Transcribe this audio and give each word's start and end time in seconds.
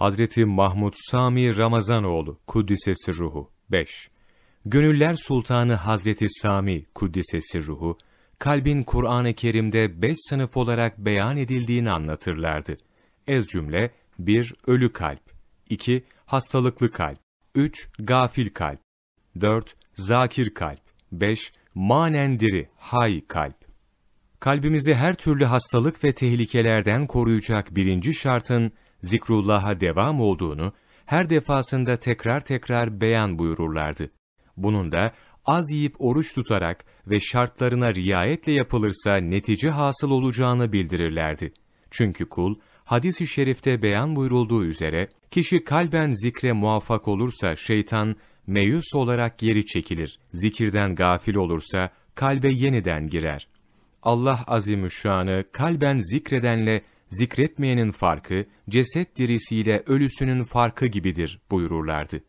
Hazreti 0.00 0.44
Mahmud 0.44 0.94
Sami 0.96 1.56
Ramazanoğlu 1.56 2.38
Kuddisesi 2.46 3.14
Ruhu 3.14 3.50
5. 3.70 4.10
Gönüller 4.66 5.16
Sultanı 5.16 5.74
Hazreti 5.74 6.26
Sami 6.28 6.84
Kuddisesi 6.94 7.66
Ruhu, 7.66 7.98
kalbin 8.38 8.82
Kur'an-ı 8.82 9.34
Kerim'de 9.34 10.02
beş 10.02 10.16
sınıf 10.28 10.56
olarak 10.56 10.98
beyan 10.98 11.36
edildiğini 11.36 11.90
anlatırlardı. 11.90 12.76
Ez 13.26 13.46
cümle 13.46 13.90
1. 14.18 14.54
Ölü 14.66 14.92
kalp 14.92 15.22
2. 15.70 16.04
Hastalıklı 16.26 16.90
kalp 16.90 17.18
3. 17.54 17.88
Gafil 17.98 18.48
kalp 18.48 18.80
4. 19.40 19.76
Zakir 19.94 20.54
kalp 20.54 20.82
5. 21.12 21.52
Manendiri, 21.74 22.68
hay 22.76 23.26
kalp. 23.26 23.56
Kalbimizi 24.40 24.94
her 24.94 25.14
türlü 25.14 25.44
hastalık 25.44 26.04
ve 26.04 26.12
tehlikelerden 26.12 27.06
koruyacak 27.06 27.76
birinci 27.76 28.14
şartın 28.14 28.72
zikrullah'a 29.02 29.80
devam 29.80 30.20
olduğunu 30.20 30.72
her 31.06 31.30
defasında 31.30 31.96
tekrar 31.96 32.40
tekrar 32.40 33.00
beyan 33.00 33.38
buyururlardı. 33.38 34.10
Bunun 34.56 34.92
da 34.92 35.12
az 35.44 35.70
yiyip 35.70 35.94
oruç 35.98 36.34
tutarak 36.34 36.84
ve 37.06 37.20
şartlarına 37.20 37.94
riayetle 37.94 38.52
yapılırsa 38.52 39.16
netice 39.16 39.70
hasıl 39.70 40.10
olacağını 40.10 40.72
bildirirlerdi. 40.72 41.52
Çünkü 41.90 42.28
kul, 42.28 42.54
hadis-i 42.84 43.26
şerifte 43.26 43.82
beyan 43.82 44.16
buyurulduğu 44.16 44.64
üzere, 44.64 45.08
kişi 45.30 45.64
kalben 45.64 46.10
zikre 46.10 46.52
muvaffak 46.52 47.08
olursa 47.08 47.56
şeytan, 47.56 48.16
meyus 48.46 48.94
olarak 48.94 49.38
geri 49.38 49.66
çekilir. 49.66 50.18
Zikirden 50.32 50.94
gafil 50.94 51.34
olursa, 51.34 51.90
kalbe 52.14 52.48
yeniden 52.52 53.08
girer. 53.08 53.48
Allah 54.02 54.44
azimüşşanı 54.46 55.44
kalben 55.52 55.98
zikredenle 55.98 56.82
zikretmeyenin 57.10 57.90
farkı, 57.90 58.44
ceset 58.68 59.16
dirisiyle 59.16 59.82
ölüsünün 59.86 60.44
farkı 60.44 60.86
gibidir 60.86 61.40
buyururlardı. 61.50 62.20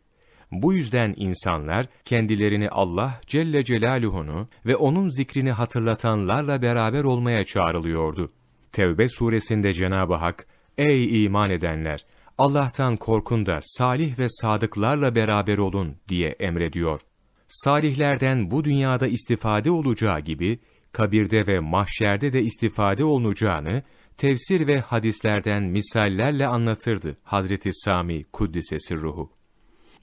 Bu 0.51 0.73
yüzden 0.73 1.13
insanlar 1.17 1.85
kendilerini 2.05 2.69
Allah 2.69 3.21
Celle 3.27 3.63
Celaluhu'nu 3.63 4.47
ve 4.65 4.75
onun 4.75 5.09
zikrini 5.09 5.51
hatırlatanlarla 5.51 6.61
beraber 6.61 7.03
olmaya 7.03 7.45
çağrılıyordu. 7.45 8.29
Tevbe 8.71 9.09
suresinde 9.09 9.73
Cenab-ı 9.73 10.13
Hak, 10.13 10.47
Ey 10.77 11.25
iman 11.25 11.49
edenler! 11.49 12.05
Allah'tan 12.37 12.97
korkun 12.97 13.45
da 13.45 13.59
salih 13.61 14.19
ve 14.19 14.29
sadıklarla 14.29 15.15
beraber 15.15 15.57
olun 15.57 15.95
diye 16.07 16.29
emrediyor. 16.29 17.01
Salihlerden 17.47 18.51
bu 18.51 18.63
dünyada 18.63 19.07
istifade 19.07 19.71
olacağı 19.71 20.19
gibi, 20.19 20.59
kabirde 20.91 21.47
ve 21.47 21.59
mahşerde 21.59 22.33
de 22.33 22.43
istifade 22.43 23.03
olunacağını, 23.03 23.83
tefsir 24.17 24.67
ve 24.67 24.79
hadislerden 24.79 25.63
misallerle 25.63 26.47
anlatırdı 26.47 27.17
Hazreti 27.23 27.69
Sami 27.73 28.23
Kuddisesi 28.23 28.95
ruhu. 28.95 29.31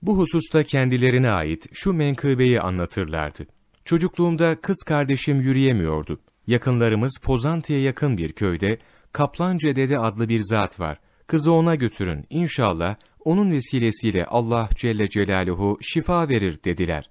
Bu 0.02 0.18
hususta 0.18 0.62
kendilerine 0.62 1.30
ait 1.30 1.66
şu 1.72 1.92
menkıbeyi 1.92 2.60
anlatırlardı. 2.60 3.46
Çocukluğumda 3.84 4.60
kız 4.60 4.82
kardeşim 4.86 5.40
yürüyemiyordu. 5.40 6.20
Yakınlarımız 6.46 7.18
Pozantı'ya 7.22 7.82
yakın 7.82 8.18
bir 8.18 8.32
köyde 8.32 8.78
Kaplanca 9.12 9.76
Dede 9.76 9.98
adlı 9.98 10.28
bir 10.28 10.40
zat 10.40 10.80
var. 10.80 10.98
Kızı 11.26 11.52
ona 11.52 11.74
götürün, 11.74 12.26
inşallah 12.30 12.96
onun 13.24 13.50
vesilesiyle 13.50 14.26
Allah 14.26 14.68
Celle 14.76 15.08
Celaluhu 15.08 15.78
şifa 15.80 16.28
verir 16.28 16.58
dediler. 16.64 17.10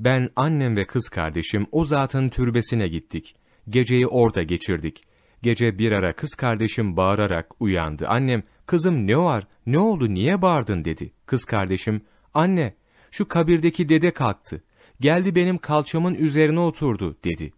Ben, 0.00 0.30
annem 0.36 0.76
ve 0.76 0.86
kız 0.86 1.08
kardeşim 1.08 1.66
o 1.72 1.84
zatın 1.84 2.28
türbesine 2.28 2.88
gittik. 2.88 3.36
Geceyi 3.68 4.06
orada 4.06 4.42
geçirdik. 4.42 5.02
Gece 5.44 5.78
bir 5.78 5.92
ara 5.92 6.12
kız 6.12 6.34
kardeşim 6.34 6.96
bağırarak 6.96 7.50
uyandı. 7.60 8.08
Annem, 8.08 8.42
kızım 8.66 9.06
ne 9.06 9.16
var, 9.16 9.46
ne 9.66 9.78
oldu, 9.78 10.14
niye 10.14 10.42
bağırdın 10.42 10.84
dedi. 10.84 11.12
Kız 11.26 11.44
kardeşim, 11.44 12.02
anne, 12.34 12.74
şu 13.10 13.28
kabirdeki 13.28 13.88
dede 13.88 14.10
kalktı. 14.10 14.64
Geldi 15.00 15.34
benim 15.34 15.58
kalçamın 15.58 16.14
üzerine 16.14 16.60
oturdu 16.60 17.16
dedi. 17.24 17.52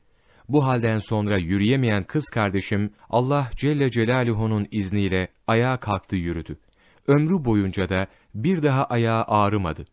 Bu 0.48 0.66
halden 0.66 0.98
sonra 0.98 1.38
yürüyemeyen 1.38 2.04
kız 2.04 2.24
kardeşim 2.24 2.90
Allah 3.10 3.50
Celle 3.56 3.90
Celaluhu'nun 3.90 4.66
izniyle 4.70 5.28
ayağa 5.46 5.76
kalktı 5.76 6.16
yürüdü. 6.16 6.58
Ömrü 7.06 7.44
boyunca 7.44 7.88
da 7.88 8.06
bir 8.34 8.62
daha 8.62 8.84
ayağı 8.84 9.24
ağrımadı. 9.24 9.84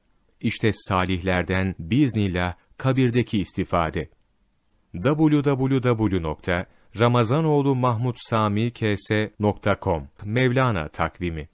İşte 0.41 0.71
salihlerden 0.73 1.75
biiznillah 1.79 2.55
kabirdeki 2.77 3.39
istifade. 3.39 4.09
www.ramazanoğlu 4.93 6.65
Mahmud 7.75 8.15
Sami 8.17 8.71
Mevlana 10.25 10.89
takvimi 10.89 11.47